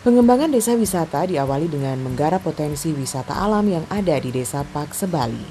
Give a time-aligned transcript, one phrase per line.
[0.00, 5.44] Pengembangan desa wisata diawali dengan menggarap potensi wisata alam yang ada di Desa Paksebali.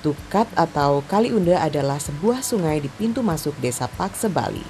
[0.00, 4.64] Tukat atau Kaliunda adalah sebuah sungai di pintu masuk Desa Paksebali.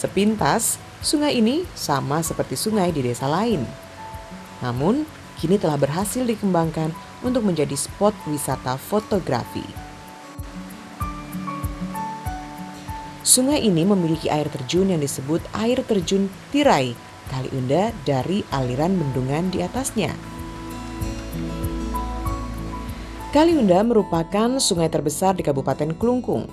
[0.00, 3.60] Sepintas, sungai ini sama seperti sungai di desa lain.
[4.64, 5.04] Namun,
[5.36, 9.91] kini telah berhasil dikembangkan untuk menjadi spot wisata fotografi.
[13.22, 16.90] Sungai ini memiliki air terjun yang disebut air terjun tirai
[17.30, 20.12] Kaliunda dari aliran bendungan di atasnya.
[23.32, 26.44] Kaliunda merupakan sungai terbesar di Kabupaten Klungkung.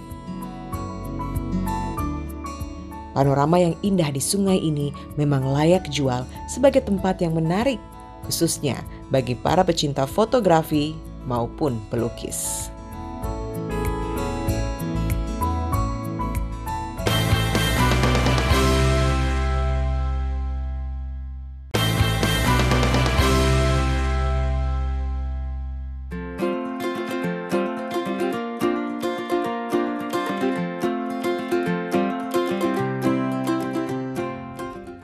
[3.12, 7.82] Panorama yang indah di sungai ini memang layak jual sebagai tempat yang menarik,
[8.24, 8.80] khususnya
[9.12, 10.96] bagi para pecinta fotografi
[11.28, 12.72] maupun pelukis.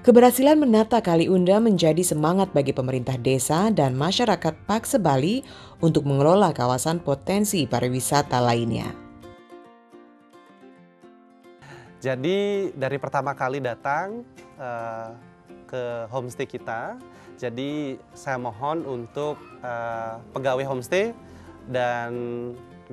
[0.06, 5.42] Keberhasilan menata Kali Unda menjadi semangat bagi pemerintah desa dan masyarakat Paksebali
[5.82, 8.94] untuk mengelola kawasan potensi pariwisata lainnya.
[12.06, 14.22] Jadi dari pertama kali datang
[14.62, 15.10] uh,
[15.66, 17.02] ke homestay kita,
[17.42, 21.18] jadi saya mohon untuk uh, pegawai homestay
[21.74, 22.14] dan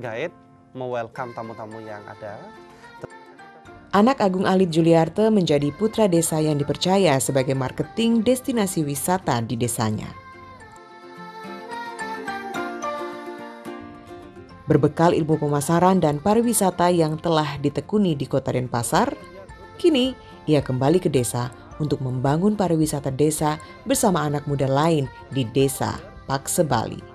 [0.01, 0.33] guide
[0.73, 2.41] me-welcome tamu-tamu yang ada
[3.93, 10.09] Anak Agung Alit Juliarte menjadi putra desa yang dipercaya sebagai marketing destinasi wisata di desanya.
[14.65, 19.13] Berbekal ilmu pemasaran dan pariwisata yang telah ditekuni di Kota Denpasar,
[19.77, 20.17] kini
[20.49, 27.12] ia kembali ke desa untuk membangun pariwisata desa bersama anak muda lain di Desa Paksebali.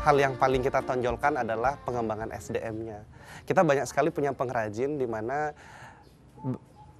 [0.00, 3.04] Hal yang paling kita tonjolkan adalah pengembangan SDM-nya.
[3.44, 5.52] Kita banyak sekali punya pengrajin di mana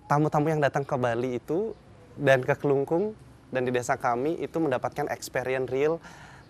[0.05, 1.73] tamu-tamu yang datang ke Bali itu
[2.21, 3.17] dan ke Kelungkung
[3.49, 5.97] dan di desa kami itu mendapatkan experience real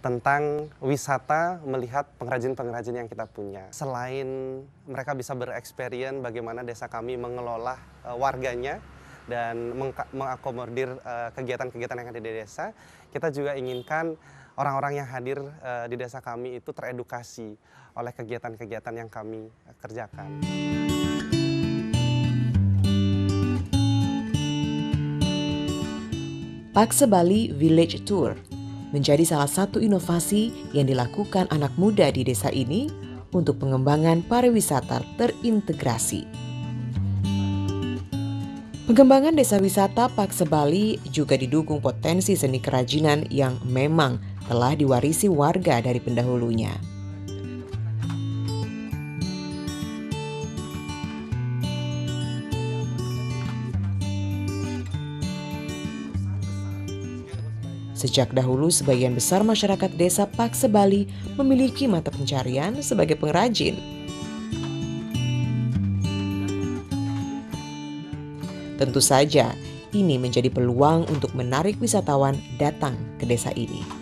[0.01, 3.69] tentang wisata melihat pengrajin-pengrajin yang kita punya.
[3.71, 7.77] Selain mereka bisa bereksperience bagaimana desa kami mengelola
[8.09, 8.81] uh, warganya
[9.31, 9.79] dan
[10.11, 12.75] mengakomodir eh, kegiatan-kegiatan yang ada di desa,
[13.15, 14.19] kita juga inginkan
[14.59, 17.55] orang-orang yang hadir uh, di desa kami itu teredukasi
[17.95, 19.51] oleh kegiatan-kegiatan yang kami
[19.83, 20.41] kerjakan.
[26.71, 28.39] Pakse Bali Village Tour
[28.95, 32.87] menjadi salah satu inovasi yang dilakukan anak muda di desa ini
[33.35, 36.27] untuk pengembangan pariwisata terintegrasi.
[38.91, 44.19] Pengembangan desa wisata Pakse Bali juga didukung potensi seni kerajinan yang memang
[44.51, 46.75] telah diwarisi warga dari pendahulunya.
[57.95, 61.07] Sejak dahulu sebagian besar masyarakat desa Paksebali
[61.39, 63.79] memiliki mata pencarian sebagai pengrajin.
[68.83, 69.55] Tentu saja,
[69.95, 74.00] ini menjadi peluang untuk menarik wisatawan datang ke desa ini.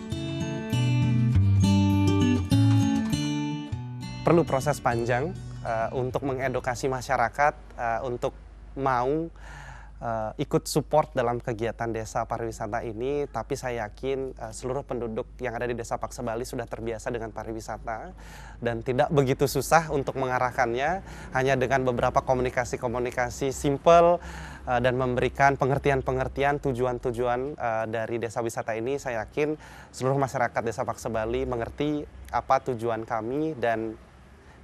[4.29, 5.33] Perlu proses panjang
[5.65, 8.37] uh, untuk mengedukasi masyarakat uh, untuk
[8.77, 15.25] mau uh, ikut support dalam kegiatan desa pariwisata ini, tapi saya yakin uh, seluruh penduduk
[15.41, 18.13] yang ada di desa Paksa Bali sudah terbiasa dengan pariwisata.
[18.61, 21.01] Dan tidak begitu susah untuk mengarahkannya
[21.33, 24.21] hanya dengan beberapa komunikasi-komunikasi simple
[24.69, 29.57] dan memberikan pengertian-pengertian tujuan-tujuan uh, dari desa wisata ini, saya yakin
[29.89, 33.97] seluruh masyarakat desa Paksa Bali mengerti apa tujuan kami dan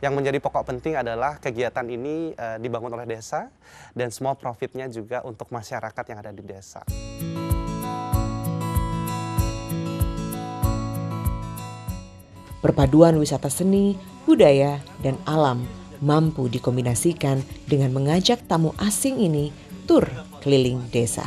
[0.06, 3.50] yang menjadi pokok penting adalah kegiatan ini uh, dibangun oleh desa
[3.98, 6.86] dan semua profitnya juga untuk masyarakat yang ada di desa.
[12.62, 13.98] Perpaduan wisata seni,
[14.30, 15.66] budaya, dan alam
[16.02, 19.50] mampu dikombinasikan dengan mengajak tamu asing ini
[19.90, 20.06] tur
[20.42, 21.26] keliling desa.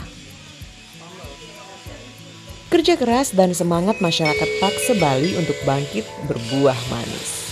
[2.68, 7.47] Kerja keras dan semangat masyarakat Pakse Bali untuk bangkit berbuah manis.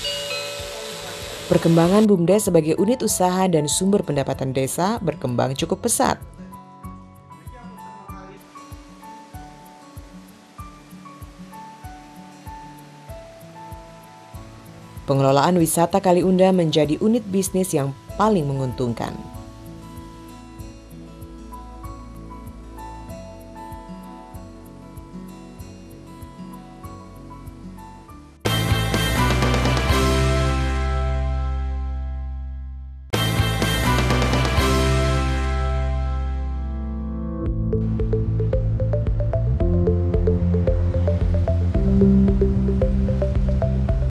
[1.47, 6.19] Perkembangan BUMDes sebagai unit usaha dan sumber pendapatan desa berkembang cukup pesat.
[15.07, 19.15] pengelolaan wisata Kaliunda menjadi unit bisnis yang paling menguntungkan.